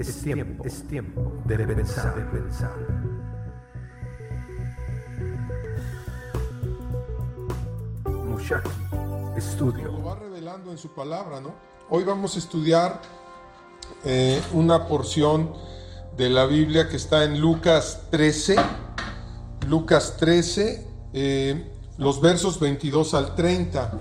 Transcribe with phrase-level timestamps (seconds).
[0.00, 2.72] es tiempo, es tiempo de pensar, de pensar.
[8.06, 8.70] Mushaki
[9.36, 9.92] Estudio.
[9.92, 11.54] Lo va revelando en su palabra, ¿no?
[11.90, 13.02] Hoy vamos a estudiar
[14.04, 15.52] eh, una porción
[16.16, 18.56] de la Biblia que está en Lucas 13.
[19.68, 23.92] Lucas 13, eh, los versos 22 al 30.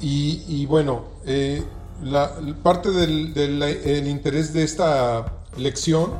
[0.00, 1.62] Y, y bueno, eh,
[2.02, 6.12] la, parte del, del el interés de esta lección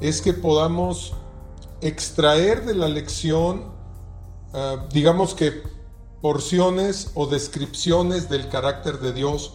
[0.00, 1.14] es que podamos
[1.80, 3.64] extraer de la lección,
[4.52, 5.62] uh, digamos que
[6.20, 9.52] porciones o descripciones del carácter de Dios,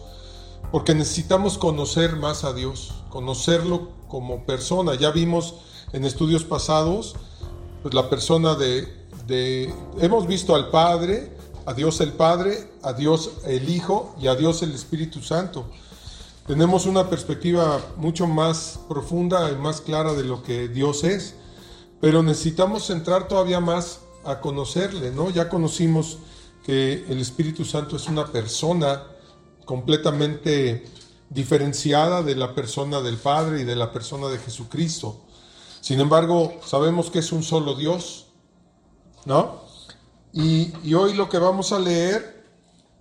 [0.70, 4.94] porque necesitamos conocer más a Dios, conocerlo como persona.
[4.94, 5.56] Ya vimos
[5.92, 7.14] en estudios pasados
[7.82, 11.36] pues, la persona de, hemos visto al Padre,
[11.66, 15.66] a Dios el Padre, a Dios el Hijo y a Dios el Espíritu Santo.
[16.46, 21.34] Tenemos una perspectiva mucho más profunda y más clara de lo que Dios es,
[22.00, 25.30] pero necesitamos entrar todavía más a conocerle, ¿no?
[25.30, 26.18] Ya conocimos
[26.64, 29.04] que el Espíritu Santo es una persona
[29.64, 30.84] completamente
[31.30, 35.20] diferenciada de la persona del Padre y de la persona de Jesucristo.
[35.80, 38.26] Sin embargo, sabemos que es un solo Dios,
[39.24, 39.62] ¿no?
[40.32, 42.44] Y, hoy lo que vamos a leer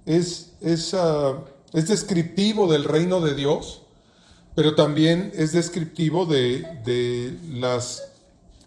[0.06, 3.84] es, es, uh, es, descriptivo del reino de Dios,
[4.54, 8.04] pero también es descriptivo de, de, las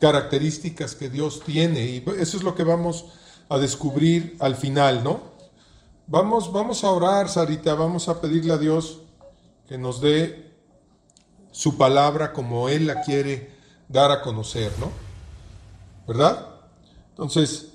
[0.00, 1.84] características que Dios tiene.
[1.84, 3.06] Y eso es lo que vamos
[3.50, 5.20] a descubrir al final, ¿no?
[6.06, 9.00] Vamos, vamos a orar, Sarita, vamos a pedirle a Dios
[9.68, 10.52] que nos dé
[11.50, 13.52] su palabra como Él la quiere
[13.88, 14.90] dar a conocer, ¿no?
[16.06, 16.48] ¿Verdad?
[17.10, 17.73] Entonces,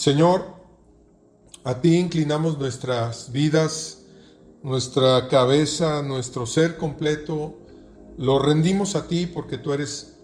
[0.00, 0.46] Señor,
[1.62, 3.98] a ti inclinamos nuestras vidas,
[4.62, 7.58] nuestra cabeza, nuestro ser completo,
[8.16, 10.14] lo rendimos a ti porque tú eres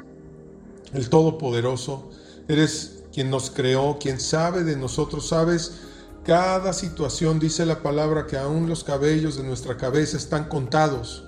[0.95, 2.09] el Todopoderoso,
[2.49, 5.83] eres quien nos creó, quien sabe de nosotros, sabes
[6.25, 11.23] cada situación, dice la palabra, que aún los cabellos de nuestra cabeza están contados.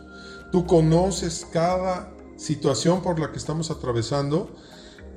[0.53, 4.57] Tú conoces cada situación por la que estamos atravesando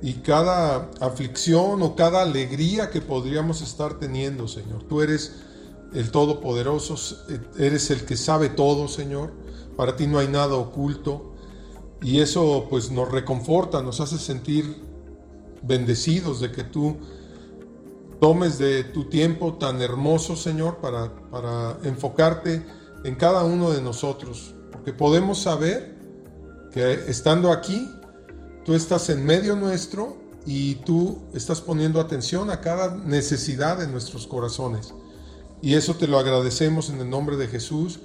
[0.01, 4.83] y cada aflicción o cada alegría que podríamos estar teniendo, Señor.
[4.83, 5.35] Tú eres
[5.93, 6.95] el Todopoderoso,
[7.57, 9.31] eres el que sabe todo, Señor.
[9.75, 11.33] Para ti no hay nada oculto.
[12.01, 14.75] Y eso pues nos reconforta, nos hace sentir
[15.61, 16.97] bendecidos de que tú
[18.19, 22.65] tomes de tu tiempo tan hermoso, Señor, para, para enfocarte
[23.03, 24.55] en cada uno de nosotros.
[24.71, 25.95] Porque podemos saber
[26.71, 27.87] que estando aquí,
[28.65, 34.27] Tú estás en medio nuestro y tú estás poniendo atención a cada necesidad de nuestros
[34.27, 34.93] corazones.
[35.63, 37.99] Y eso te lo agradecemos en el nombre de Jesús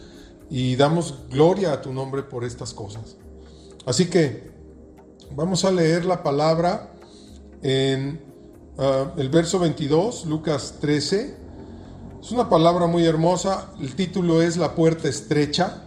[0.49, 3.17] y damos gloria a tu nombre por estas cosas.
[3.85, 4.51] Así que
[5.35, 6.95] vamos a leer la palabra
[7.63, 8.21] en
[8.79, 11.37] uh, el verso 22, Lucas 13.
[12.23, 13.73] Es una palabra muy hermosa.
[13.79, 15.83] El título es La puerta estrecha.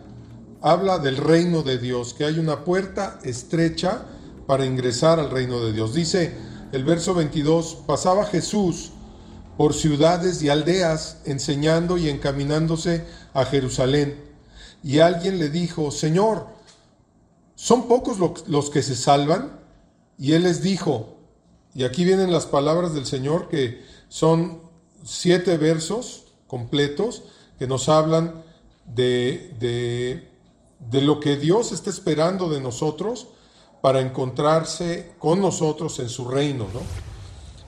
[0.62, 4.06] Habla del reino de Dios, que hay una puerta estrecha
[4.50, 5.94] para ingresar al reino de Dios.
[5.94, 6.36] Dice
[6.72, 8.90] el verso 22, pasaba Jesús
[9.58, 13.06] por ciudades y aldeas enseñando y encaminándose
[13.36, 14.20] a Jerusalén.
[14.82, 16.48] Y alguien le dijo, Señor,
[17.54, 18.18] ¿son pocos
[18.48, 19.52] los que se salvan?
[20.18, 21.18] Y él les dijo,
[21.76, 24.64] y aquí vienen las palabras del Señor que son
[25.04, 27.22] siete versos completos
[27.60, 28.42] que nos hablan
[28.88, 30.28] de, de,
[30.90, 33.28] de lo que Dios está esperando de nosotros
[33.82, 36.68] para encontrarse con nosotros en su reino.
[36.74, 36.82] ¿no?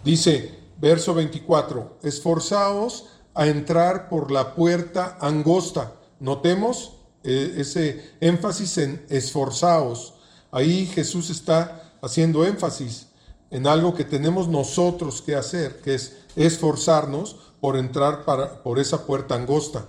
[0.03, 5.93] Dice, verso 24, esforzaos a entrar por la puerta angosta.
[6.19, 10.15] Notemos eh, ese énfasis en esforzaos.
[10.51, 13.07] Ahí Jesús está haciendo énfasis
[13.51, 18.25] en algo que tenemos nosotros que hacer, que es esforzarnos por entrar
[18.63, 19.85] por esa puerta angosta.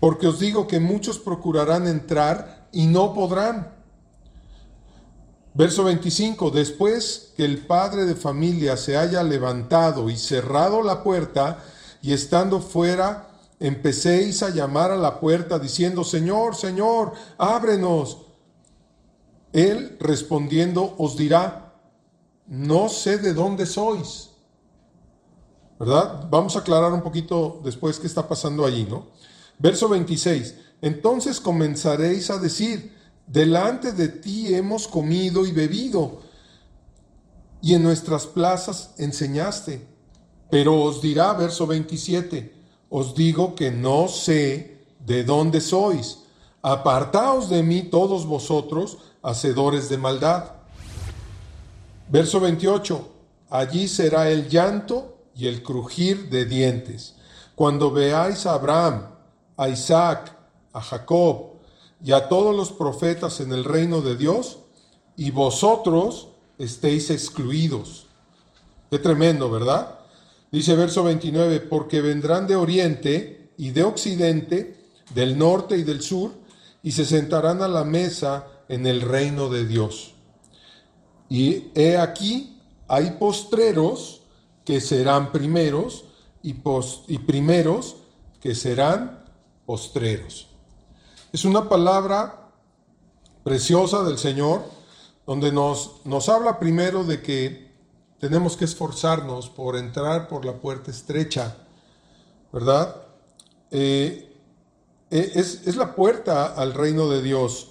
[0.00, 3.79] Porque os digo que muchos procurarán entrar y no podrán.
[5.52, 11.64] Verso 25, después que el padre de familia se haya levantado y cerrado la puerta,
[12.02, 18.18] y estando fuera, empecéis a llamar a la puerta diciendo, Señor, Señor, ábrenos.
[19.52, 21.74] Él respondiendo os dirá,
[22.46, 24.30] no sé de dónde sois.
[25.78, 26.26] ¿Verdad?
[26.30, 29.08] Vamos a aclarar un poquito después qué está pasando allí, ¿no?
[29.58, 32.96] Verso 26, entonces comenzaréis a decir,
[33.30, 36.18] Delante de ti hemos comido y bebido,
[37.62, 39.86] y en nuestras plazas enseñaste.
[40.50, 42.52] Pero os dirá, verso 27,
[42.88, 46.24] os digo que no sé de dónde sois.
[46.62, 50.50] apartaos de mí todos vosotros, hacedores de maldad.
[52.08, 53.08] Verso 28,
[53.48, 57.14] allí será el llanto y el crujir de dientes.
[57.54, 59.06] Cuando veáis a Abraham,
[59.56, 60.36] a Isaac,
[60.72, 61.49] a Jacob
[62.02, 64.58] y a todos los profetas en el reino de Dios,
[65.16, 68.06] y vosotros estéis excluidos.
[68.90, 69.98] Qué tremendo, ¿verdad?
[70.50, 74.76] Dice verso 29, porque vendrán de oriente y de occidente,
[75.14, 76.32] del norte y del sur,
[76.82, 80.14] y se sentarán a la mesa en el reino de Dios.
[81.28, 82.58] Y he aquí,
[82.88, 84.22] hay postreros
[84.64, 86.04] que serán primeros
[86.42, 86.56] y,
[87.08, 87.96] y primeros
[88.40, 89.24] que serán
[89.66, 90.49] postreros.
[91.32, 92.50] Es una palabra
[93.44, 94.64] preciosa del Señor,
[95.26, 97.70] donde nos, nos habla primero de que
[98.18, 101.56] tenemos que esforzarnos por entrar por la puerta estrecha,
[102.52, 102.96] ¿verdad?
[103.70, 104.36] Eh,
[105.12, 107.68] eh, es, la puerta al reino de Dios.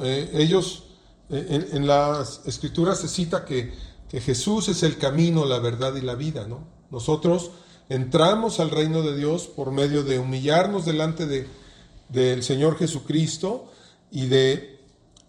[0.00, 0.84] Eh, ellos,
[1.30, 3.74] en, las escrituras se cita que,
[4.08, 6.60] que, Jesús es el camino, la verdad y la vida, ¿no?
[6.92, 7.50] Nosotros
[7.88, 11.48] entramos al reino de Dios por medio de humillarnos delante de,
[12.14, 13.66] del Señor Jesucristo
[14.10, 14.74] y de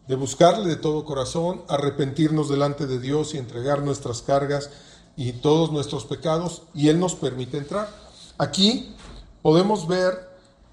[0.08, 4.70] de buscarle de todo corazón, arrepentirnos delante de Dios y entregar nuestras cargas
[5.18, 7.90] y todos nuestros pecados, y Él nos permite entrar.
[8.38, 8.94] Aquí
[9.42, 10.30] podemos ver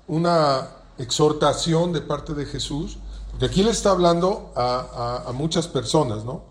[0.06, 0.68] una
[0.98, 2.98] exhortación de parte de Jesús,
[3.30, 6.44] porque aquí le está hablando a, muchas personas, ¿no?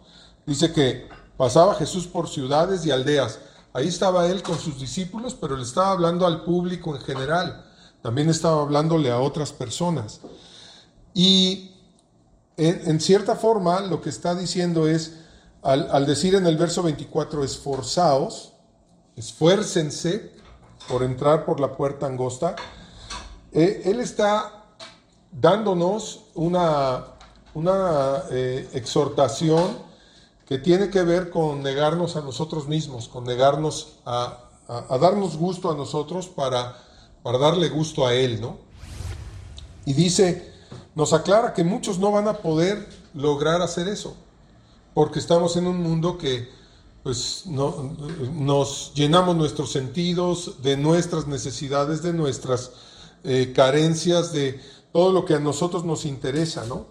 [0.45, 3.39] Dice que pasaba Jesús por ciudades y aldeas.
[3.73, 7.65] Ahí estaba Él con sus discípulos, pero le estaba hablando al público en general.
[8.01, 10.21] También estaba hablándole a otras personas.
[11.13, 11.71] Y
[12.57, 15.17] en, cierta forma lo que está diciendo es,
[15.61, 18.53] al, decir en el verso 24, esforzaos,
[19.15, 20.31] esfuércense
[20.87, 22.55] por entrar por la puerta angosta,
[23.51, 24.65] eh, Él está
[25.31, 27.05] dándonos una,
[27.53, 29.77] una eh, exhortación
[30.47, 35.71] que tiene que ver con negarnos a nosotros mismos, con negarnos a, a, darnos gusto
[35.71, 36.75] a nosotros para,
[37.23, 38.57] para darle gusto a Él, ¿no?
[39.85, 40.51] Y dice,
[40.95, 44.15] nos aclara que muchos no van a poder lograr hacer eso,
[44.93, 46.49] porque estamos en un mundo que
[47.03, 47.95] pues no,
[48.33, 52.71] nos llenamos nuestros sentidos de nuestras necesidades, de nuestras
[53.23, 54.59] eh, carencias, de
[54.91, 56.85] todo lo que a nosotros nos interesa, ¿no?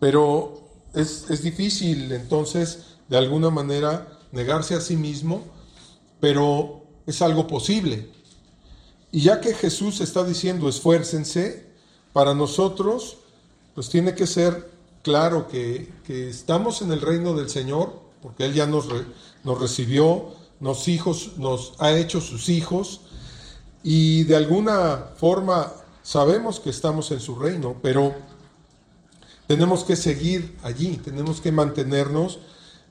[0.00, 0.60] Pero
[0.94, 5.42] es, es difícil entonces, de alguna manera, negarse a sí mismo,
[6.20, 8.10] pero es algo posible.
[9.10, 11.66] Y ya que Jesús está diciendo esfuércense,
[12.12, 13.18] para nosotros
[13.74, 14.70] pues tiene que ser
[15.02, 18.88] claro que, estamos en el reino del Señor, porque Él ya nos,
[19.44, 23.02] nos recibió, nos, hijos, nos ha hecho sus hijos,
[23.84, 25.72] y de alguna forma
[26.02, 28.14] sabemos que estamos en su reino, pero
[29.46, 32.40] tenemos que seguir allí, tenemos que mantenernos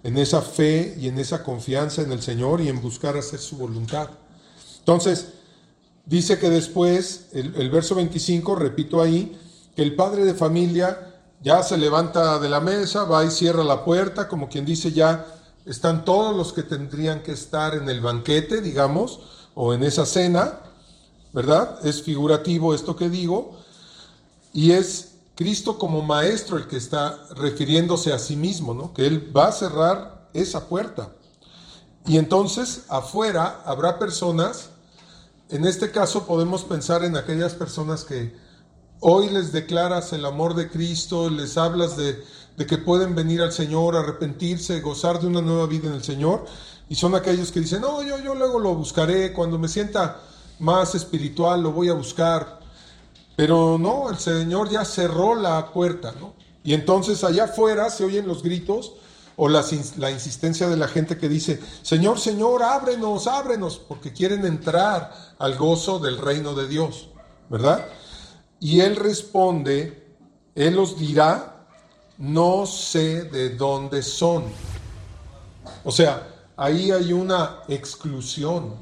[0.03, 3.57] en esa fe y en esa confianza en el Señor y en buscar hacer su
[3.57, 4.09] voluntad.
[4.79, 5.33] Entonces,
[6.07, 9.37] dice que después, el, verso 25, repito ahí,
[9.75, 11.13] que el padre de familia
[11.43, 15.25] ya se levanta de la mesa, va y cierra la puerta, como quien dice ya
[15.65, 19.19] están todos los que tendrían que estar en el banquete, digamos,
[19.53, 20.61] o en esa cena,
[21.33, 21.85] ¿verdad?
[21.85, 23.57] Es figurativo esto que digo,
[24.53, 28.93] y es Cristo como maestro el que está refiriéndose a sí mismo, ¿no?
[28.93, 31.11] Que Él va a cerrar esa puerta.
[32.07, 34.69] Y entonces afuera habrá personas,
[35.49, 38.33] en este caso podemos pensar en aquellas personas que
[38.99, 42.23] Hoy les declaras el amor de Cristo, les hablas de,
[42.65, 46.45] que pueden venir al Señor, arrepentirse, gozar de una nueva vida en el Señor.
[46.89, 50.21] Y son aquellos que dicen, no, yo, yo luego lo buscaré, cuando me sienta
[50.57, 52.59] más espiritual lo voy a buscar.
[53.35, 56.33] Pero no, el Señor ya cerró la puerta, ¿no?
[56.63, 58.93] Y entonces allá afuera se oyen los gritos
[59.39, 59.63] o la,
[59.97, 65.55] la, insistencia de la gente que dice, Señor, Señor, ábrenos, ábrenos, porque quieren entrar al
[65.55, 67.09] gozo del reino de Dios,
[67.47, 67.85] ¿verdad?
[68.59, 70.15] Y él responde,
[70.55, 71.67] él os dirá,
[72.17, 74.45] no sé de dónde son.
[75.83, 76.27] O sea,
[76.57, 78.73] ahí hay una exclusión.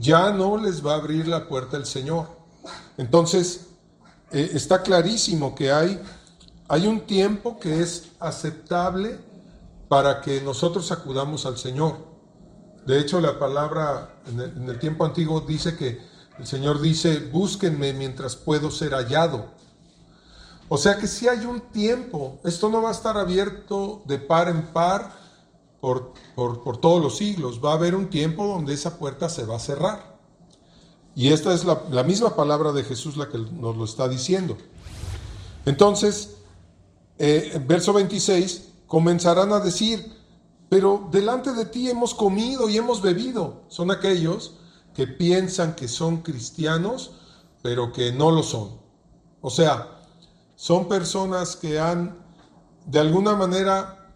[0.00, 2.28] Ya no les va a abrir la puerta el Señor.
[2.96, 3.66] Entonces,
[4.32, 6.00] eh, está clarísimo que hay,
[6.66, 9.18] hay un tiempo que es aceptable
[9.88, 11.96] para que nosotros acudamos al Señor.
[12.86, 16.00] De hecho, la palabra en el tiempo antiguo dice que
[16.38, 19.46] el Señor dice, búsquenme mientras puedo ser hallado.
[20.68, 24.48] O sea que si hay un tiempo, esto no va a estar abierto de par
[24.48, 25.12] en par
[25.80, 29.56] por, por, todos los siglos, va a haber un tiempo donde esa puerta se va
[29.56, 30.16] a cerrar.
[31.14, 34.58] Y esta es la, la misma palabra de Jesús la que nos lo está diciendo.
[35.64, 36.36] Entonces,
[37.18, 40.12] eh, verso 26, comenzarán a decir,
[40.68, 43.62] pero delante de ti hemos comido y hemos bebido.
[43.68, 44.58] Son aquellos
[44.94, 47.12] que piensan que son cristianos,
[47.62, 48.80] pero que no lo son.
[49.40, 49.88] O sea,
[50.56, 52.16] son personas que han,
[52.86, 54.10] de alguna manera,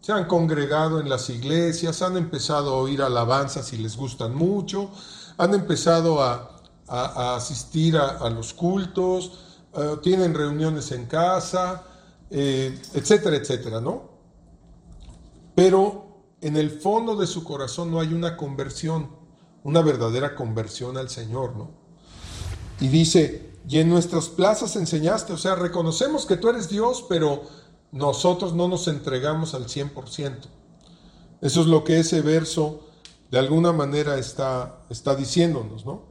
[0.00, 4.90] se han congregado en las iglesias, han empezado a oír alabanzas y les gustan mucho,
[5.38, 6.50] han empezado a,
[6.86, 9.38] asistir a, los cultos,
[9.74, 11.82] eh, tienen reuniones en casa,
[12.30, 14.13] eh, etcétera, etcétera, ¿no?
[15.54, 16.04] Pero
[16.40, 19.10] en el fondo de su corazón no hay una conversión,
[19.62, 21.70] una verdadera conversión al Señor, ¿no?
[22.80, 27.42] Y dice, y en nuestras plazas enseñaste, o sea, reconocemos que tú eres Dios, pero
[27.92, 30.36] nosotros no nos entregamos al 100%.
[31.40, 32.88] Eso es lo que ese verso
[33.30, 36.02] de alguna manera está, está diciéndonos, ¿no?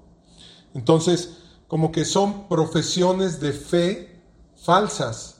[0.73, 4.21] Entonces, como que son profesiones de fe
[4.55, 5.32] falsas,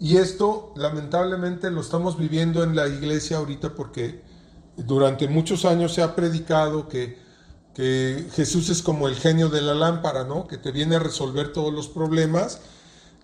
[0.00, 4.22] y esto lamentablemente lo estamos viviendo en la iglesia ahorita porque
[4.76, 7.26] durante muchos años se ha predicado que,
[8.34, 10.48] Jesús es como el genio de la lámpara, ¿no?
[10.48, 12.58] Que te viene a resolver todos los problemas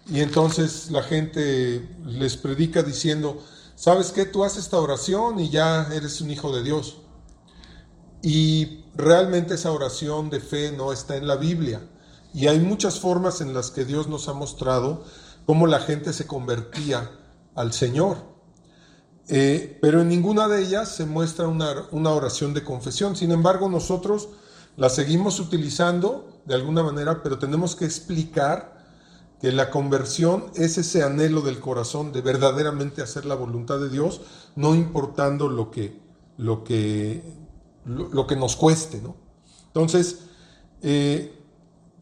[0.08, 3.42] y entonces la gente les predica diciendo,
[3.74, 4.26] ¿sabes qué?
[4.26, 6.98] Tú haces esta oración y ya eres un hijo de Dios.
[8.22, 11.80] Y realmente esa oración de fe no está en la Biblia.
[12.32, 15.04] Y hay muchas formas en las que Dios nos ha mostrado
[15.46, 17.10] cómo la gente se convertía
[17.54, 18.18] al Señor.
[19.28, 23.16] Eh, pero en ninguna de ellas se muestra una, una oración de confesión.
[23.16, 24.28] Sin embargo, nosotros
[24.76, 28.74] la seguimos utilizando de alguna manera, pero tenemos que explicar
[29.40, 34.20] que la conversión es ese anhelo del corazón de verdaderamente hacer la voluntad de Dios,
[34.56, 36.00] no importando lo que,
[36.38, 37.22] lo que,
[37.84, 39.00] lo, que nos cueste.
[39.00, 39.16] ¿no?
[39.66, 40.20] Entonces,
[40.82, 41.38] eh,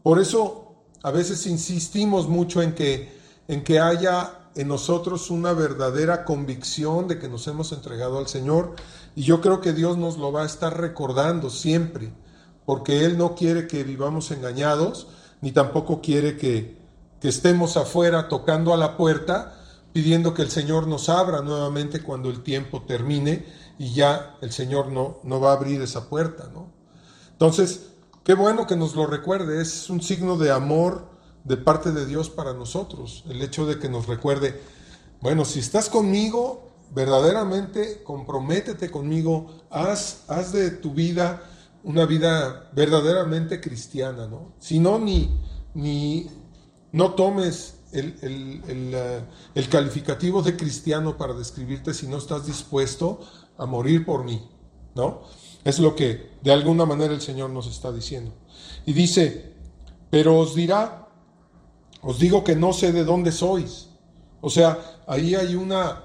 [0.03, 6.25] por eso a veces insistimos mucho en que en que haya en nosotros una verdadera
[6.25, 8.75] convicción de que nos hemos entregado al Señor.
[9.15, 12.13] Y yo creo que Dios nos lo va a estar recordando siempre,
[12.65, 15.07] porque Él no quiere que vivamos engañados,
[15.41, 16.77] ni tampoco quiere que,
[17.19, 19.59] que estemos afuera tocando a la puerta,
[19.91, 23.45] pidiendo que el Señor nos abra nuevamente cuando el tiempo termine
[23.77, 26.49] y ya el Señor no, no va a abrir esa puerta.
[26.53, 26.71] ¿no?
[27.31, 27.87] Entonces,
[28.23, 31.12] qué bueno que nos lo recuerde, es un signo de amor
[31.43, 33.23] de parte de Dios para nosotros.
[33.29, 34.59] El hecho de que nos recuerde,
[35.21, 41.49] bueno, si estás conmigo, verdaderamente comprométete conmigo, haz, haz de tu vida
[41.83, 44.53] una vida verdaderamente cristiana, ¿no?
[44.59, 45.29] Si no, ni,
[45.73, 46.29] ni
[46.91, 48.61] no tomes el, el,
[48.93, 49.23] eh,
[49.53, 53.19] el, calificativo de cristiano para describirte si no estás dispuesto
[53.57, 54.49] a morir por mí,
[54.95, 55.23] ¿no?
[55.63, 58.33] Es lo que de alguna manera el Señor nos está diciendo.
[58.85, 59.53] Y dice,
[60.09, 61.02] pero os dirá,
[62.03, 63.87] os digo que no sé de dónde sois.
[64.41, 66.03] O sea, ahí hay una,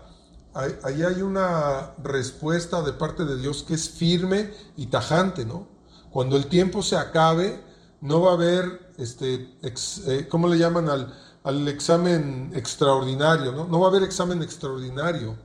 [0.55, 5.67] ahí hay una respuesta de parte de Dios que es firme y tajante, ¿no?
[6.11, 7.61] Cuando el tiempo se acabe,
[8.01, 13.53] no va a haber, este, eh, ¿cómo le llaman al, al examen extraordinario?
[13.53, 13.67] ¿no?
[13.67, 15.37] no va a haber examen extraordinario,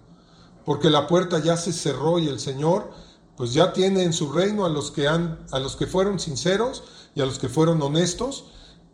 [0.65, 2.91] porque la puerta ya se cerró y el Señor,
[3.35, 6.83] pues ya tiene en su reino a los que han, a los que fueron sinceros
[7.15, 8.45] y a los que fueron honestos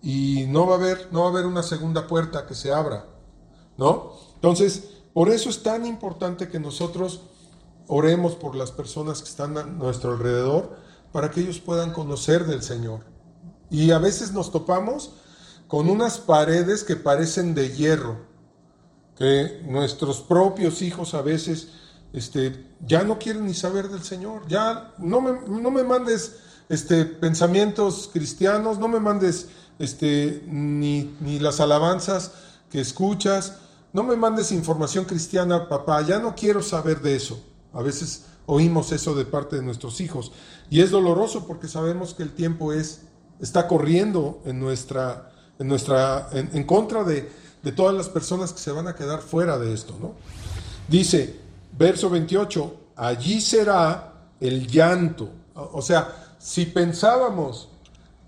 [0.02, 3.06] y no va a haber, no va a haber una segunda puerta que se abra,
[3.78, 4.14] ¿no?
[4.36, 7.22] Entonces, por eso es tan importante que nosotros
[7.88, 10.78] oremos por las personas que están a nuestro alrededor
[11.12, 13.02] para que ellos puedan conocer del Señor.
[13.70, 15.12] Y a veces nos topamos
[15.68, 18.26] con unas paredes que parecen de hierro,
[19.18, 21.70] que nuestros propios hijos a veces
[22.14, 26.38] este, ya no quieren ni saber del Señor, ya no me, no me mandes
[26.70, 32.34] este, pensamientos cristianos, no me mandes este, ni, ni las alabanzas
[32.70, 33.56] que escuchas.
[33.94, 37.44] No me mandes información cristiana, papá, ya no quiero saber de eso.
[37.74, 40.32] A veces oímos eso de parte de nuestros hijos.
[40.70, 43.02] Y es doloroso porque sabemos que el tiempo es,
[43.40, 47.32] está corriendo en nuestra, en, nuestra, en, contra de,
[47.64, 49.96] de, todas las personas que se van a quedar fuera de esto.
[50.00, 50.14] ¿no?
[50.88, 51.40] Dice,
[51.78, 55.30] verso 28, allí será el llanto.
[55.54, 57.70] O sea, si pensábamos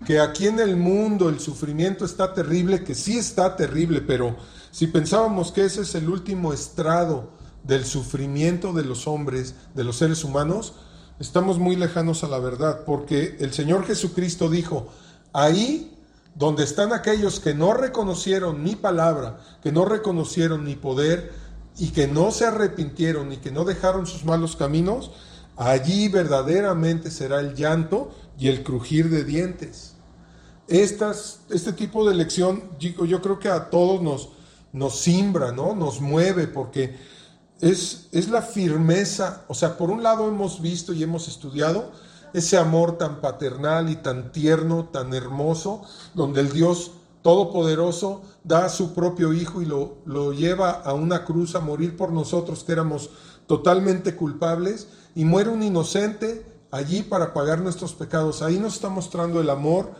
[0.06, 4.36] que aquí en el mundo el sufrimiento está terrible, que sí está terrible, pero
[4.70, 7.30] si pensábamos que ese es el último estrado
[7.64, 10.74] del sufrimiento de los hombres, de los seres humanos,
[11.20, 14.88] estamos muy lejanos a la verdad, porque el Señor Jesucristo dijo,
[15.32, 15.96] ahí
[16.34, 21.32] donde están aquellos que no reconocieron ni palabra, que no reconocieron ni poder
[21.78, 25.10] y que no se arrepintieron y que no dejaron sus malos caminos,
[25.56, 29.91] allí verdaderamente será el llanto y el crujir de dientes.
[30.68, 34.28] Estas, este tipo de lección, yo, yo creo que a todos nos,
[34.72, 35.74] nos simbra, ¿no?
[35.74, 36.96] Nos mueve porque
[37.60, 39.44] es, es la firmeza.
[39.48, 41.92] O sea, por un lado hemos visto y hemos estudiado
[42.32, 45.82] ese amor tan paternal y tan tierno, tan hermoso,
[46.14, 46.92] donde el Dios
[47.22, 51.96] Todopoderoso da a su propio Hijo y lo, lo lleva a una cruz a morir
[51.96, 53.10] por nosotros que éramos
[53.46, 58.42] totalmente culpables y muere un inocente allí para pagar nuestros pecados.
[58.42, 59.92] Ahí nos está mostrando el amor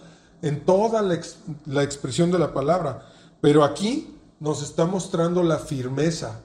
[0.43, 1.19] en toda la,
[1.67, 3.07] la expresión de la palabra.
[3.41, 6.41] Pero aquí nos está mostrando la firmeza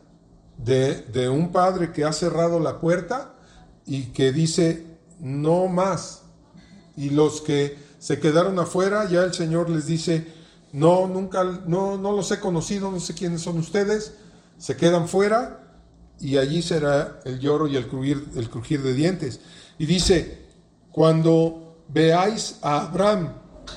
[0.58, 3.34] de, de un padre que ha cerrado la puerta
[3.86, 4.86] y que dice,
[5.20, 6.22] no más.
[6.96, 10.32] Y los que se quedaron afuera, ya el Señor les dice,
[10.72, 14.14] no, nunca, no, no los he conocido, no sé quiénes son ustedes,
[14.58, 15.64] se quedan fuera
[16.20, 19.40] y allí será el lloro y el crujir, el crujir de dientes.
[19.78, 20.46] Y dice,
[20.92, 23.34] cuando veáis a Abraham,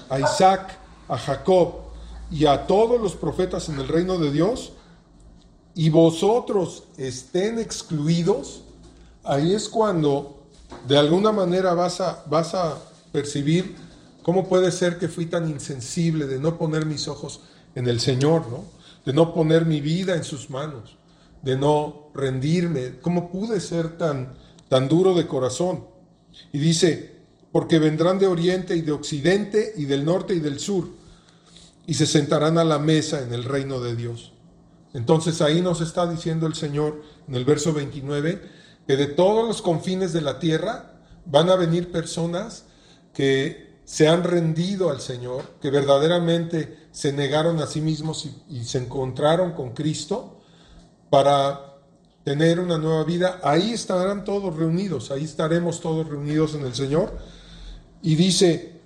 [0.08, 0.78] a Isaac,
[1.08, 1.74] a Jacob
[2.30, 4.72] y a todos los profetas en el reino de Dios,
[5.74, 8.62] y vosotros estén excluidos,
[9.24, 10.42] ahí es cuando
[10.86, 12.78] de alguna manera vas a, vas a
[13.12, 13.76] percibir
[14.22, 17.42] cómo puede ser que fui tan insensible de no poner mis ojos
[17.74, 18.64] en el Señor, ¿no?
[19.04, 20.96] de no poner mi vida en sus manos
[21.42, 22.98] de no rendirme.
[23.00, 24.34] ¿Cómo pude ser tan,
[24.68, 25.84] tan duro de corazón?
[26.52, 27.19] Y dice,
[27.52, 30.88] porque vendrán de oriente y de occidente y del norte y del sur,
[31.86, 34.32] y se sentarán a la mesa en el reino de Dios.
[34.92, 38.42] Entonces ahí nos está diciendo el Señor en el verso 29
[38.86, 40.92] que de todos los confines de la tierra
[41.26, 42.64] van a venir personas
[43.14, 48.64] que se han rendido al Señor, que verdaderamente se negaron a sí mismos y, y
[48.64, 50.40] se encontraron con Cristo
[51.08, 51.70] para
[52.24, 57.18] tener una nueva vida, ahí estarán todos reunidos, ahí estaremos todos reunidos en el Señor.
[58.02, 58.80] Y dice,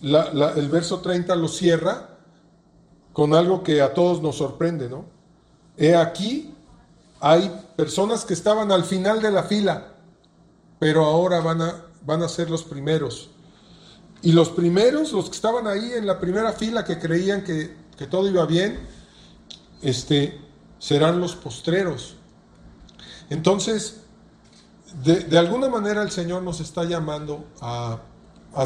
[0.00, 2.10] el verso 30 lo cierra
[3.12, 5.04] con algo que a todos nos sorprende, ¿no?
[5.76, 6.54] He aquí,
[7.20, 9.94] hay personas que estaban al final de la fila,
[10.78, 13.30] pero ahora van a, van a ser los primeros.
[14.22, 18.06] Y los primeros, los que estaban ahí en la primera fila, que creían que, que
[18.06, 18.78] todo iba bien,
[19.82, 20.40] este,
[20.78, 22.16] serán los postreros.
[23.30, 24.00] Entonces,
[25.04, 28.00] de, alguna manera el Señor nos está llamando a,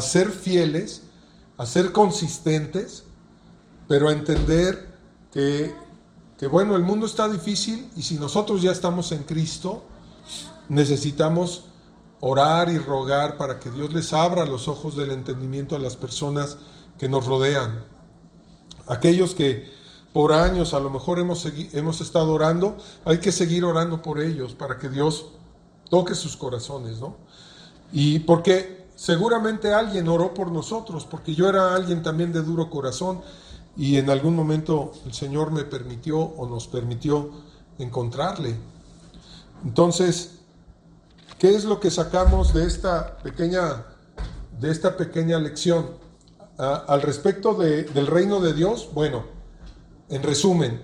[0.01, 1.03] ser fieles,
[1.57, 3.03] a ser consistentes,
[3.87, 4.93] pero a entender
[5.31, 5.73] que,
[6.37, 9.83] que, bueno, el mundo está difícil y si nosotros ya estamos en Cristo,
[10.69, 11.65] necesitamos
[12.19, 16.57] orar y rogar para que Dios les abra los ojos del entendimiento a las personas
[16.97, 17.83] que nos rodean.
[18.87, 19.69] Aquellos que
[20.13, 24.53] por años a lo mejor hemos, hemos estado orando, hay que seguir orando por ellos
[24.53, 25.25] para que Dios
[25.89, 27.17] toque sus corazones, ¿no?
[27.91, 33.21] Y porque seguramente alguien oró por nosotros, porque yo era alguien también de duro corazón
[33.75, 37.31] y en algún momento el Señor me permitió o nos permitió
[37.79, 38.55] encontrarle.
[39.63, 40.39] Entonces,
[41.39, 43.85] ¿qué es lo que sacamos de esta pequeña,
[44.59, 45.87] de esta pequeña lección?
[46.57, 49.23] Ah, al respecto del reino de Dios, bueno,
[50.09, 50.81] en resumen,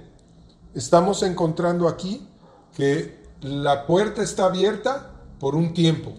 [0.73, 2.27] estamos encontrando aquí
[2.75, 6.13] que la puerta está abierta por un tiempo,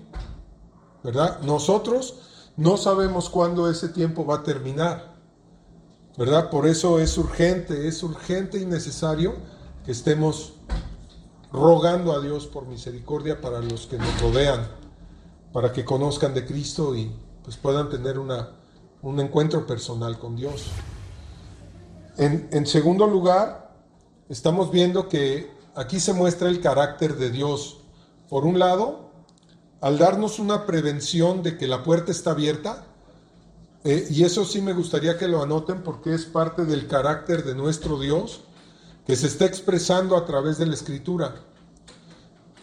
[1.02, 1.40] ¿verdad?
[1.42, 2.14] Nosotros
[2.56, 5.14] no sabemos cuándo ese tiempo va a terminar,
[6.16, 6.50] ¿verdad?
[6.50, 9.34] Por eso es urgente, es urgente y necesario
[9.84, 10.54] que estemos
[11.52, 14.68] rogando a Dios por misericordia para los que nos rodean,
[15.52, 17.10] para que conozcan de Cristo y
[17.42, 18.50] pues puedan tener una,
[19.02, 20.66] un encuentro personal con Dios.
[22.16, 23.74] En, segundo lugar,
[24.28, 27.78] estamos viendo que aquí se muestra el carácter de Dios.
[28.28, 29.09] Por un lado,
[29.80, 32.84] al darnos una prevención de que la puerta está abierta,
[33.82, 37.54] eh, y eso sí me gustaría que lo anoten porque es parte del carácter de
[37.54, 38.42] nuestro Dios
[39.06, 41.34] que se está expresando a través de la escritura.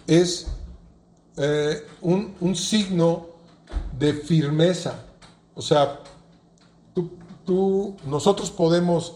[0.06, 0.46] Es
[1.38, 3.28] eh, un, signo
[3.98, 5.06] de firmeza.
[5.56, 6.02] O sea,
[7.46, 9.16] tú, nosotros podemos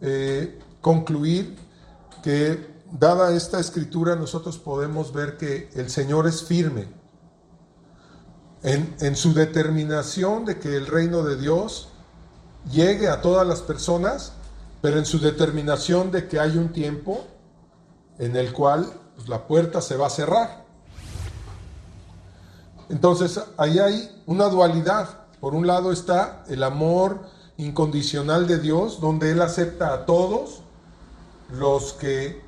[0.00, 1.56] eh, concluir
[2.22, 6.97] que dada esta escritura nosotros podemos ver que el Señor es firme
[8.62, 11.88] en, su determinación de que el reino de Dios
[12.70, 14.32] llegue a todas las personas,
[14.80, 17.26] pero en su determinación de que hay un tiempo
[18.18, 20.64] en el cual pues, la puerta se va a cerrar.
[22.88, 25.26] Entonces, ahí hay una dualidad.
[25.40, 27.20] Por un lado está el amor
[27.58, 30.62] incondicional de Dios, donde Él acepta a todos
[31.50, 32.42] los que,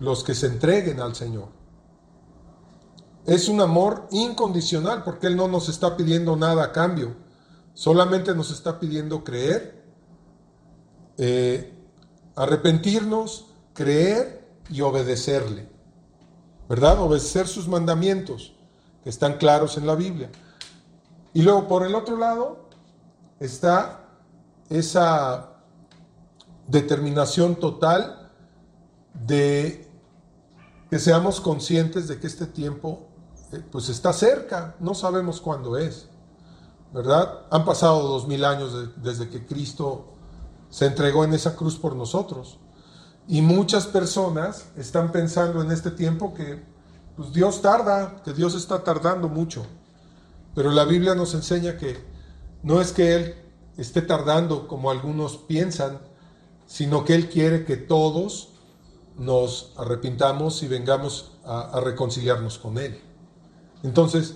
[0.00, 1.53] los que se entreguen al Señor.
[3.26, 7.16] Es un amor incondicional porque Él no nos está pidiendo nada a cambio,
[7.72, 9.82] solamente nos está pidiendo creer,
[11.16, 11.72] eh,
[12.36, 15.68] arrepentirnos creer y obedecerle,
[16.68, 17.00] ¿verdad?
[17.00, 18.54] Obedecer sus mandamientos,
[19.02, 20.30] que están claros en la Biblia.
[21.34, 22.68] Y luego, por el otro lado,
[23.40, 24.08] está
[24.70, 25.50] esa
[26.68, 28.30] determinación total
[29.26, 29.90] de
[30.88, 33.08] que seamos conscientes de que este tiempo
[33.60, 36.08] pues está cerca, no sabemos cuándo es,
[36.92, 37.40] ¿verdad?
[37.50, 40.14] Han pasado dos mil años desde que Cristo
[40.70, 42.58] se entregó en esa cruz por nosotros.
[43.26, 46.62] Y muchas personas están pensando en este tiempo que
[47.16, 49.64] pues Dios tarda, que Dios está tardando mucho.
[50.54, 52.04] Pero la Biblia nos enseña que
[52.62, 53.34] no es que Él
[53.76, 56.00] esté tardando como algunos piensan,
[56.66, 58.50] sino que Él quiere que todos
[59.16, 63.00] nos arrepintamos y vengamos a, reconciliarnos con Él.
[63.84, 64.34] Entonces,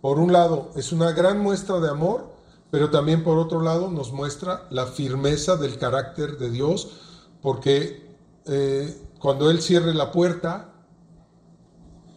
[0.00, 2.30] por un lado, es una gran muestra de amor,
[2.70, 7.00] pero también por otro lado nos muestra la firmeza del carácter de Dios,
[7.40, 10.68] porque eh, cuando Él cierre la puerta,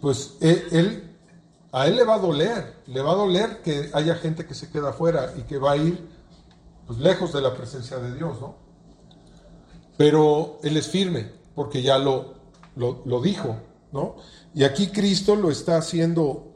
[0.01, 1.17] pues él,
[1.71, 4.69] a Él le va a doler, le va a doler que haya gente que se
[4.69, 6.07] queda afuera y que va a ir
[6.85, 8.55] pues, lejos de la presencia de Dios, ¿no?
[9.97, 12.35] Pero Él es firme, porque ya lo,
[12.75, 13.57] lo, dijo,
[13.91, 14.17] ¿no?
[14.53, 16.54] Y aquí Cristo lo está haciendo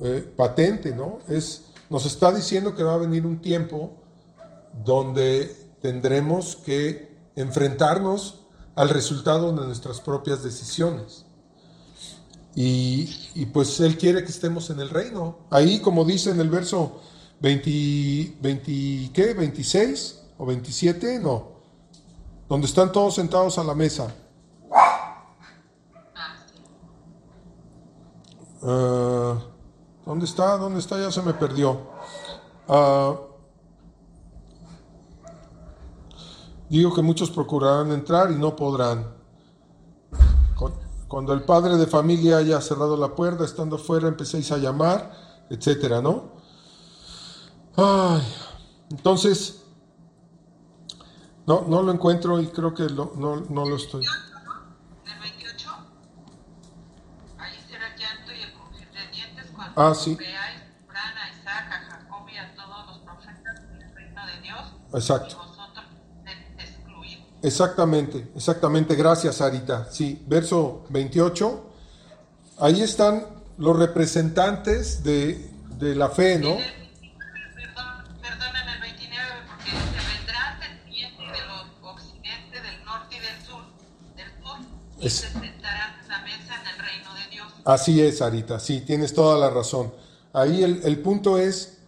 [0.00, 1.20] eh, patente, ¿no?
[1.28, 3.92] Es, nos está diciendo que va a venir un tiempo
[4.84, 11.24] donde tendremos que enfrentarnos al resultado de nuestras propias decisiones.
[12.54, 15.40] Y, pues Él quiere que estemos en el reino.
[15.50, 17.02] Ahí, como dice en el verso
[17.40, 19.34] 20, 20 ¿qué?
[19.34, 21.52] 26 o 27, no,
[22.48, 24.14] donde están todos sentados a la mesa.
[28.62, 29.55] Uh,
[30.06, 30.56] ¿Dónde está?
[30.56, 31.00] ¿Dónde está?
[31.00, 31.80] Ya se me perdió.
[32.68, 33.16] Uh,
[36.68, 39.16] digo que muchos procurarán entrar y no podrán.
[41.08, 45.12] Cuando el padre de familia haya cerrado la puerta, estando afuera, empecéis a llamar,
[45.50, 46.36] etcétera, ¿no?
[47.76, 48.22] Ay,
[48.90, 49.64] entonces,
[51.46, 54.04] no, no lo encuentro y creo que no, no lo estoy.
[55.04, 55.70] ¿El 28?
[57.38, 60.14] Ahí será el llanto y el crujir de dientes cuando ah, sí.
[60.14, 60.60] veáis
[60.90, 64.60] a Isaac, a Jacob y a todos los profetas del reino de Dios.
[64.94, 65.34] Exacto.
[65.34, 65.84] Y vosotros
[66.58, 67.24] excluidos.
[67.42, 68.94] Exactamente, exactamente.
[68.94, 69.88] Gracias, Arita.
[69.90, 71.70] Sí, verso 28.
[72.58, 73.26] Ahí están
[73.58, 76.56] los representantes de, de la fe, ¿no?
[85.10, 87.52] se sentarán a la mesa en el reino de Dios.
[87.66, 89.92] Así es, Arita, sí, tienes toda la razón.
[90.32, 91.78] Ahí el, punto es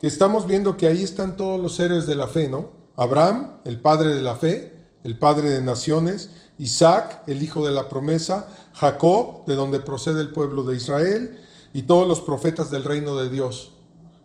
[0.00, 2.70] que estamos viendo que ahí están todos los seres de la fe, ¿no?
[2.96, 7.90] Abraham, el padre de la fe, el padre de naciones, Isaac, el hijo de la
[7.90, 11.38] promesa, Jacob, de donde procede el pueblo de Israel,
[11.74, 13.74] y todos los profetas del reino de Dios,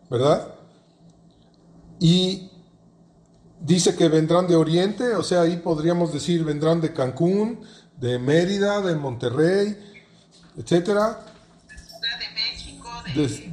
[0.10, 0.56] ¿verdad?
[2.00, 2.52] Y
[3.60, 7.60] dice que vendrán de Oriente, o sea, ahí podríamos decir vendrán de Cancún,
[8.00, 9.88] de Mérida, de Monterrey,
[10.60, 11.26] etcétera.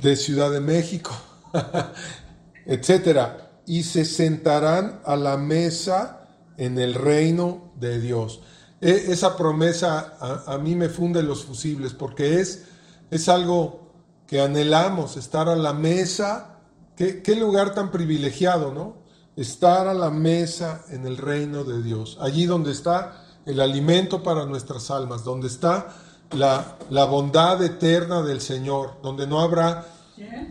[0.02, 1.12] De Ciudad de México,
[2.66, 3.50] etcétera.
[3.64, 8.40] Y se sentarán a la mesa en el reino de Dios.
[8.80, 10.16] E, esa promesa
[10.46, 12.64] a, mí me funde los fusibles porque es,
[13.10, 13.92] es algo
[14.26, 16.58] que anhelamos, estar a la mesa.
[16.96, 18.96] Qué, qué lugar tan privilegiado, ¿no?
[19.36, 22.18] Estar a la mesa en el reino de Dios.
[22.20, 25.94] Allí donde está el alimento para nuestras almas, donde está
[26.32, 29.86] la, la bondad eterna del Señor, donde no habrá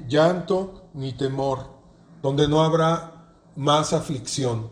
[0.07, 1.67] llanto ni temor,
[2.21, 3.11] donde no habrá
[3.55, 4.69] más aflicción.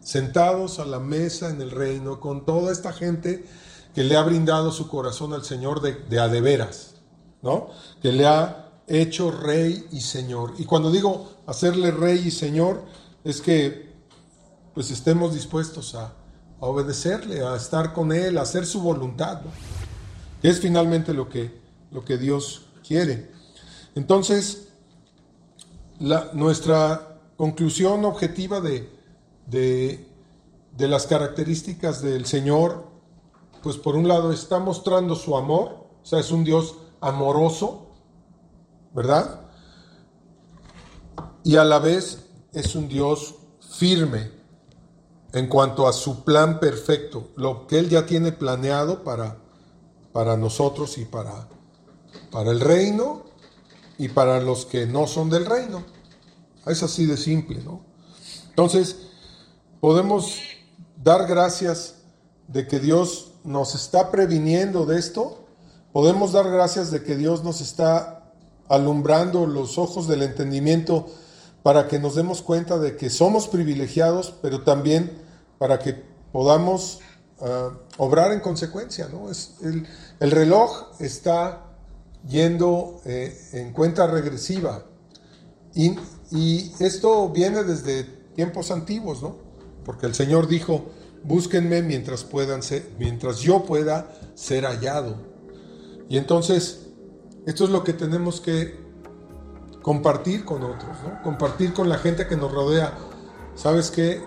[0.00, 3.46] Sentados a la mesa en el reino con toda esta gente
[3.94, 6.96] que le ha brindado su corazón al Señor de, de adeveras,
[7.42, 7.68] ¿no?
[8.02, 10.54] Que le ha hecho rey y señor.
[10.58, 12.84] Y cuando digo hacerle rey y señor,
[13.22, 13.94] es que
[14.74, 16.12] pues estemos dispuestos a,
[16.60, 19.40] a obedecerle, a estar con Él, a hacer su voluntad.
[20.44, 21.58] Es finalmente lo que,
[21.90, 23.30] lo que Dios quiere.
[23.94, 24.68] Entonces,
[25.98, 28.90] la, nuestra conclusión objetiva de,
[29.46, 30.06] de,
[30.76, 32.84] de las características del Señor,
[33.62, 37.86] pues por un lado está mostrando su amor, o sea, es un Dios amoroso,
[38.92, 39.40] ¿verdad?
[41.42, 43.36] Y a la vez es un Dios
[43.78, 44.30] firme,
[45.32, 49.38] en cuanto a su plan perfecto, lo que Él ya tiene planeado para,
[50.14, 51.48] para nosotros y para,
[52.30, 53.24] para el reino
[53.98, 55.82] y para los que no son del reino.
[56.66, 57.80] Es así de simple, ¿no?
[58.50, 59.08] Entonces,
[59.80, 60.38] podemos
[61.02, 61.96] dar gracias
[62.46, 65.48] de que Dios nos está previniendo de esto,
[65.92, 68.30] podemos dar gracias de que Dios nos está
[68.68, 71.08] alumbrando los ojos del entendimiento
[71.64, 75.10] para que nos demos cuenta de que somos privilegiados, pero también
[75.58, 77.00] para que podamos
[77.98, 79.08] obrar en consecuencia.
[79.08, 79.30] ¿no?
[79.30, 79.86] Es, el,
[80.20, 81.64] el reloj está
[82.28, 84.84] yendo eh, en cuenta regresiva.
[85.74, 85.96] Y,
[86.80, 88.02] esto viene desde
[88.34, 89.36] tiempos antiguos, ¿no?
[89.84, 90.86] Porque el Señor dijo,
[91.22, 95.16] búsquenme mientras, puedan ser, mientras yo pueda ser hallado.
[96.08, 96.86] Y entonces,
[97.46, 98.80] esto es lo que tenemos que
[99.82, 100.96] compartir con otros.
[101.22, 102.94] Compartir con la gente que nos rodea.
[103.54, 104.20] ¿Sabes qué?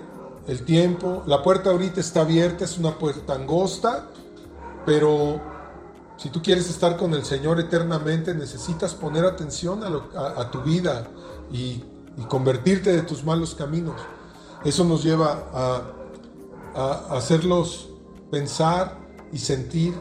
[0.48, 4.08] El tiempo, la puerta ahorita está abierta, es una puerta angosta,
[4.86, 5.42] pero
[6.16, 11.06] si tú quieres estar con el Señor eternamente, necesitas poner atención a, tu vida
[11.52, 11.84] y,
[12.30, 14.02] convertirte de tus malos caminos.
[14.64, 17.90] Eso nos lleva a, hacerlos
[18.32, 18.98] pensar
[19.34, 19.94] y sentir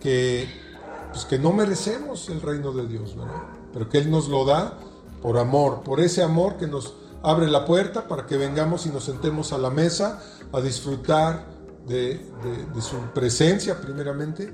[0.00, 0.48] que,
[1.12, 3.14] pues, que no merecemos el reino de Dios,
[3.72, 4.78] pero que Él nos lo da
[5.20, 9.04] por amor, por ese amor que nos abre la puerta para que vengamos y nos
[9.04, 11.46] sentemos a la mesa a disfrutar
[11.86, 12.20] de
[12.80, 14.52] su presencia primeramente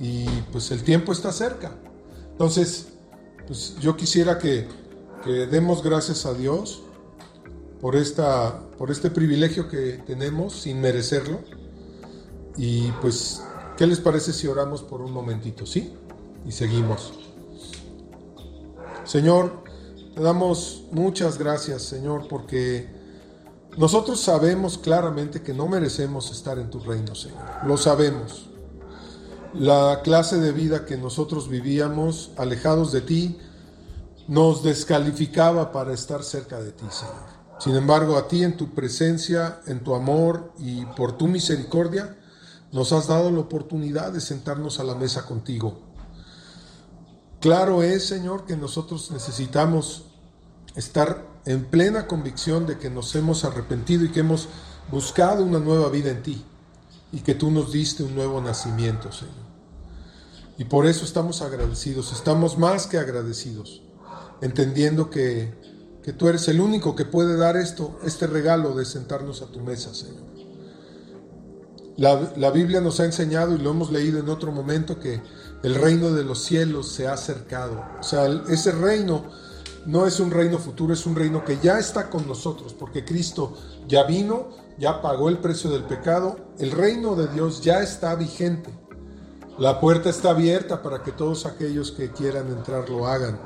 [0.00, 1.72] y pues el tiempo está cerca.
[2.32, 2.88] Entonces,
[3.46, 4.66] pues yo quisiera que,
[5.22, 6.82] que demos gracias a Dios
[7.80, 11.40] por, esta, por este privilegio que tenemos sin merecerlo.
[12.56, 13.42] Y pues,
[13.76, 15.66] ¿qué les parece si oramos por un momentito?
[15.66, 15.92] ¿Sí?
[16.46, 17.12] Y seguimos.
[19.04, 19.63] Señor,
[20.14, 22.88] te damos muchas gracias, Señor, porque
[23.76, 27.42] nosotros sabemos claramente que no merecemos estar en tu reino, Señor.
[27.66, 28.48] Lo sabemos
[29.54, 33.38] la clase de vida que nosotros vivíamos, alejados de ti,
[34.26, 37.34] nos descalificaba para estar cerca de ti, Señor.
[37.60, 42.18] Sin embargo, a ti en tu presencia, en tu amor y por tu misericordia,
[42.72, 45.93] nos has dado la oportunidad de sentarnos a la mesa contigo.
[47.44, 50.04] Claro es, Señor, que nosotros necesitamos
[50.76, 54.48] estar en plena convicción de que nos hemos arrepentido y que hemos
[54.90, 56.42] buscado una nueva vida en ti
[57.12, 59.34] y que tú nos diste un nuevo nacimiento, Señor.
[60.56, 63.82] Y por eso estamos agradecidos, estamos más que agradecidos,
[64.40, 65.52] entendiendo que,
[66.02, 69.60] que tú eres el único que puede dar esto, este regalo de sentarnos a tu
[69.60, 70.33] mesa, Señor.
[71.96, 75.22] La, la, Biblia nos ha enseñado y lo hemos leído en otro momento que
[75.62, 77.84] el reino de los cielos se ha acercado.
[78.00, 79.24] O sea, ese reino
[79.86, 83.56] no es un reino futuro, es un reino que ya está con nosotros, porque Cristo
[83.86, 88.70] ya vino, ya pagó el precio del pecado, el reino de Dios ya está vigente.
[89.58, 93.38] La puerta está abierta para que todos aquellos que quieran entrar lo hagan,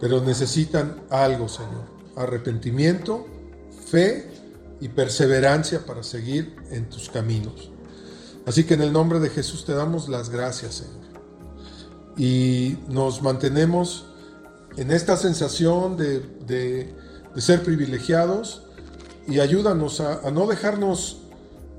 [0.00, 1.84] pero necesitan algo, Señor.
[2.16, 3.26] Arrepentimiento,
[3.86, 4.29] fe
[4.80, 7.70] y perseverancia para seguir en tus caminos.
[8.46, 11.10] Así que en el nombre de Jesús te damos las gracias, Señor.
[12.16, 14.06] Y nos mantenemos
[14.76, 16.94] en esta sensación de,
[17.36, 18.62] ser privilegiados
[19.28, 21.18] y ayúdanos a, no dejarnos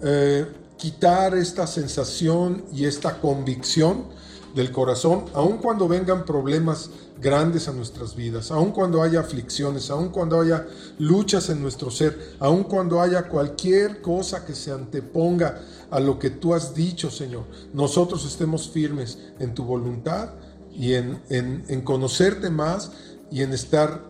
[0.01, 0.45] eh,
[0.77, 4.05] quitar esta sensación y esta convicción
[4.55, 6.89] del corazón, aun cuando vengan problemas
[7.21, 12.35] grandes a nuestras vidas, aun cuando haya aflicciones, aun cuando haya luchas en nuestro ser,
[12.39, 17.45] aun cuando haya cualquier cosa que se anteponga a lo que tú has dicho, Señor,
[17.73, 20.31] nosotros estemos firmes en tu voluntad
[20.73, 22.91] y en, en, conocerte más
[23.29, 24.03] y en estar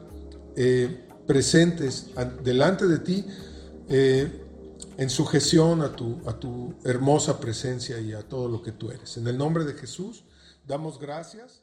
[0.55, 2.11] eh, presentes
[2.43, 3.25] delante de ti.
[3.89, 4.37] Eh,
[4.97, 9.17] en sujeción a tu, a tu hermosa presencia y a todo lo que tú eres.
[9.17, 10.25] En el nombre de Jesús,
[10.67, 11.60] damos gracias.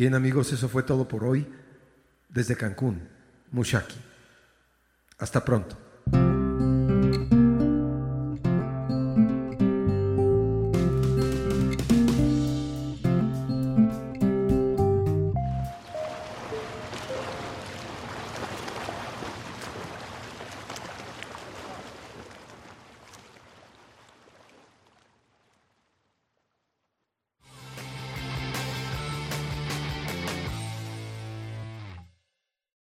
[0.00, 1.46] Bien amigos, eso fue todo por hoy
[2.30, 3.06] desde Cancún,
[3.50, 3.98] Mushaki.
[5.18, 5.76] Hasta pronto.